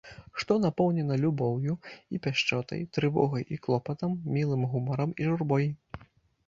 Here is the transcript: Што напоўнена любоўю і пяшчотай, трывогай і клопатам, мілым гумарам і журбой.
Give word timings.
Што 0.43 0.53
напоўнена 0.61 1.17
любоўю 1.25 1.75
і 2.15 2.21
пяшчотай, 2.29 2.81
трывогай 2.99 3.47
і 3.55 3.61
клопатам, 3.67 4.19
мілым 4.35 4.61
гумарам 4.75 5.19
і 5.25 5.31
журбой. 5.31 5.71